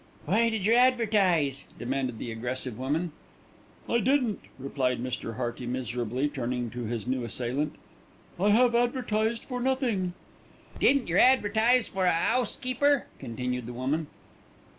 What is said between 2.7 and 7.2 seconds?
woman. "I didn't," replied Mr. Hearty miserably, turning to his